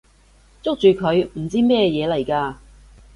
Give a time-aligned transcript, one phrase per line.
[0.63, 1.29] 捉住佢！
[1.39, 2.55] 唔知咩嘢嚟㗎！